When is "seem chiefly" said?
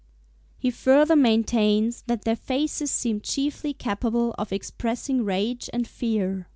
2.89-3.71